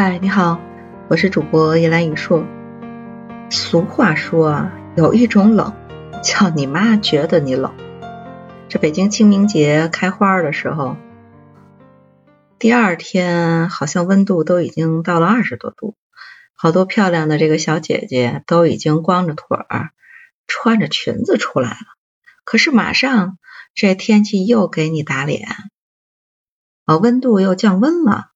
[0.00, 0.60] 嗨，你好，
[1.08, 2.46] 我是主播叶兰雨硕。
[3.50, 5.74] 俗话说啊，有一种冷，
[6.22, 7.74] 叫你妈觉得你冷。
[8.68, 10.96] 这北京清明节开花的时候，
[12.60, 15.96] 第二天好像温度都已经到了二十多度，
[16.54, 19.90] 好多漂亮的这个小姐姐都已经光着腿儿，
[20.46, 21.76] 穿着裙子出来了。
[22.44, 23.36] 可是马上
[23.74, 25.48] 这天气又给你打脸，
[26.84, 28.30] 啊，温度又降温了。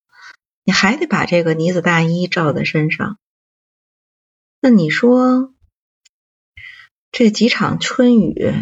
[0.65, 3.18] 你还得把这个呢子大衣罩在身上，
[4.61, 5.53] 那你说
[7.11, 8.53] 这几场春雨，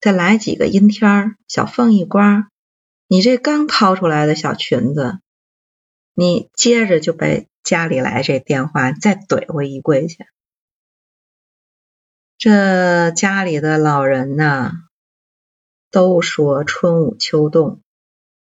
[0.00, 2.48] 再来几个阴天，小风一刮，
[3.08, 5.20] 你这刚掏出来的小裙子，
[6.14, 10.26] 你接着就被家里来这电话再怼回衣柜去。
[12.38, 14.72] 这家里的老人呐，
[15.90, 17.80] 都说春捂秋冻。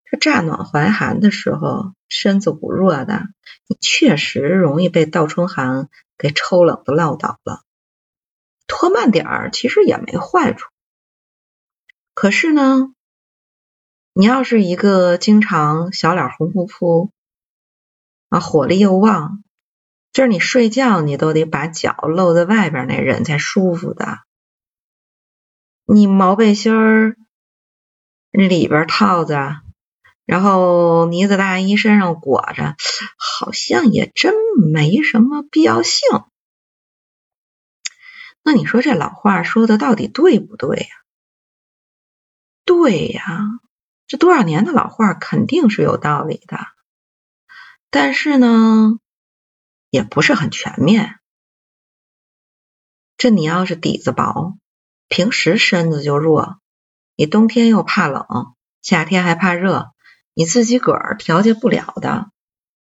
[0.03, 3.23] 这乍暖还寒的时候，身子骨弱的，
[3.67, 7.63] 你确实容易被倒春寒给抽冷的落倒了。
[8.67, 10.69] 拖慢点儿其实也没坏处。
[12.13, 12.93] 可是呢，
[14.13, 17.11] 你要是一个经常小脸红扑扑
[18.29, 19.43] 啊，火力又旺，
[20.13, 24.19] 就是你睡觉你都得把脚露在外边那人才舒服的。
[25.85, 27.17] 你毛背心儿
[28.31, 29.64] 里边套着。
[30.25, 32.75] 然后呢子大衣身上裹着，
[33.17, 34.33] 好像也真
[34.71, 36.01] 没什么必要性。
[38.43, 40.87] 那你说这老话说的到底对不对呀？
[42.65, 43.39] 对呀，
[44.07, 46.57] 这多少年的老话肯定是有道理的，
[47.91, 48.99] 但是呢，
[49.89, 51.19] 也不是很全面。
[53.17, 54.57] 这你要是底子薄，
[55.07, 56.59] 平时身子就弱，
[57.15, 59.94] 你冬天又怕冷，夏天还怕热。
[60.35, 62.29] 你自己个儿调节不了的，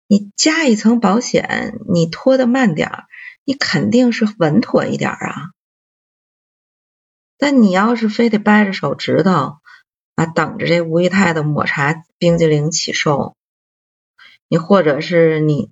[0.08, 3.06] 你加一层保险，你拖得慢点儿，
[3.46, 5.52] 你肯定是稳妥一点啊。
[7.38, 9.58] 但你要是非得掰着手指头
[10.16, 13.36] 啊，等着这吴姨太的抹茶冰激凌起售，
[14.48, 15.70] 你或者是你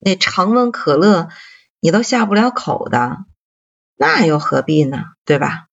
[0.00, 1.28] 那常温可乐，
[1.78, 3.18] 你都下不了口的，
[3.94, 5.04] 那又何必呢？
[5.24, 5.68] 对吧？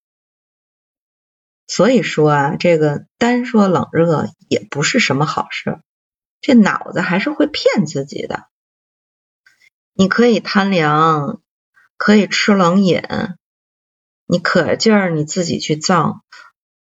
[1.74, 5.80] 所以说啊，这个单说冷热也不是什么好事，
[6.42, 8.50] 这脑子还是会骗自己的。
[9.94, 11.42] 你可以贪凉，
[11.96, 13.02] 可以吃冷饮，
[14.26, 16.24] 你可劲儿你自己去造，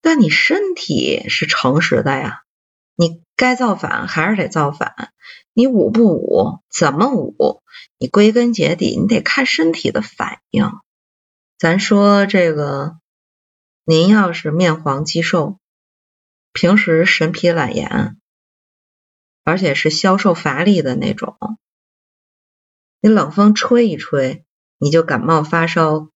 [0.02, 2.44] 但你身体是诚实的呀，
[2.96, 5.12] 你该造反还是得造反，
[5.52, 7.62] 你捂不捂，怎么捂，
[7.98, 10.72] 你归根结底你得看身体的反应。
[11.60, 13.01] 咱说这个。
[13.84, 15.60] 您要是面黄肌瘦，
[16.54, 18.22] 平时神疲懒言，
[19.44, 21.36] 而且是消瘦乏力的那种，
[23.02, 24.46] 你冷风吹一吹，
[24.78, 26.10] 你就感冒发烧、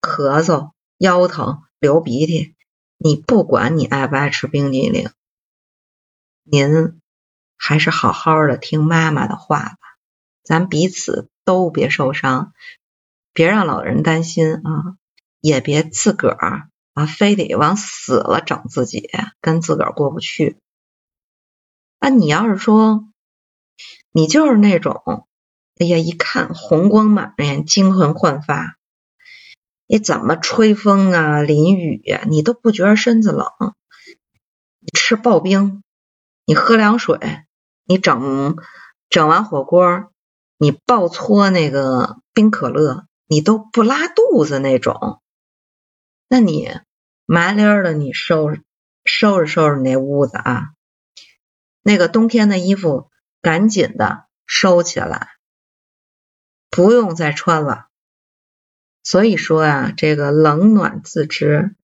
[0.00, 2.54] 咳嗽、腰疼、流鼻涕。
[3.00, 5.10] 你不管你爱不爱吃冰激凌，
[6.42, 7.00] 您
[7.56, 9.78] 还是好好的听妈妈的话吧，
[10.42, 12.52] 咱彼此都别受伤，
[13.32, 14.96] 别让老人担心啊，
[15.40, 16.70] 也别自个儿。
[16.98, 19.08] 啊，非得往死了整自己，
[19.40, 20.58] 跟自个儿过不去。
[22.00, 23.04] 啊，你要是说
[24.10, 25.28] 你就是那种，
[25.78, 28.78] 哎呀，一看红光满面，精神焕发，
[29.86, 33.46] 你怎么吹风啊、淋雨呀，你都不觉得身子冷。
[34.80, 35.84] 你吃刨冰，
[36.46, 37.16] 你喝凉水，
[37.84, 38.56] 你整
[39.08, 40.10] 整完火锅，
[40.56, 45.22] 你爆搓那个冰可乐，你都不拉肚子那种。
[46.28, 46.68] 那你？
[47.30, 48.62] 麻溜的，你收拾
[49.04, 50.70] 收拾收拾那屋子啊，
[51.82, 53.10] 那个冬天的衣服
[53.42, 55.28] 赶紧的收起来，
[56.70, 57.88] 不用再穿了。
[59.02, 61.76] 所以说啊，这个冷暖自知，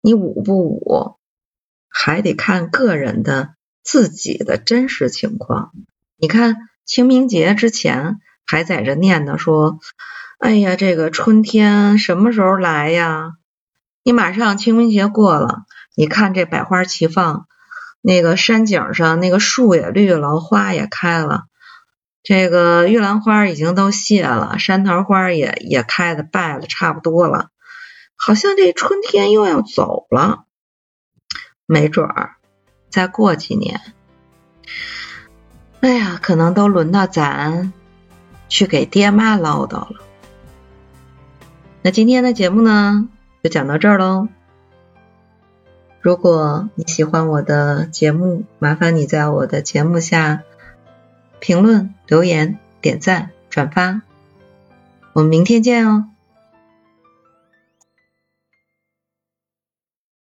[0.00, 1.18] 你捂不捂，
[1.90, 5.74] 还得看个人的自己的真实情况。
[6.16, 6.56] 你看
[6.86, 9.78] 清明节之前还在这念叨说，
[10.38, 13.32] 哎呀，这个春天什么时候来呀？
[14.06, 15.64] 你马上清明节过了，
[15.96, 17.48] 你看这百花齐放，
[18.00, 21.46] 那个山景上那个树也绿了，花也开了，
[22.22, 27.48] 这个玉兰花已经都谢了，山桃花也也开的败了，差不多了，
[28.14, 30.44] 好像这春天又要走了，
[31.66, 32.36] 没准儿
[32.88, 33.80] 再过几年，
[35.80, 37.72] 哎呀，可能都轮到咱
[38.48, 39.96] 去给爹妈唠叨了。
[41.82, 43.08] 那今天的节目呢？
[43.46, 44.26] 就讲到这儿喽。
[46.00, 50.42] 如果你喜欢我的节目，麻烦你在我的节目下
[51.38, 54.02] 评论、留言、点赞、转发。
[55.12, 56.15] 我们明天见哦。